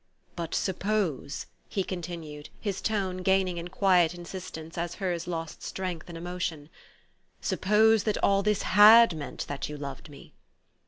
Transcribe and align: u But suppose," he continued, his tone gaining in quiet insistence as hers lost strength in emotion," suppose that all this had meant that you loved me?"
u 0.01 0.31
But 0.35 0.55
suppose," 0.55 1.45
he 1.69 1.83
continued, 1.83 2.49
his 2.59 2.81
tone 2.81 3.17
gaining 3.17 3.57
in 3.59 3.67
quiet 3.67 4.15
insistence 4.15 4.75
as 4.75 4.95
hers 4.95 5.27
lost 5.27 5.61
strength 5.61 6.09
in 6.09 6.17
emotion," 6.17 6.69
suppose 7.41 8.01
that 8.05 8.17
all 8.23 8.41
this 8.41 8.63
had 8.63 9.15
meant 9.15 9.45
that 9.45 9.69
you 9.69 9.77
loved 9.77 10.09
me?" 10.09 10.33